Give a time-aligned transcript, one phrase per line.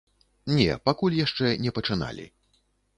[0.59, 2.31] Не, пакуль яшчэ не пачыналі.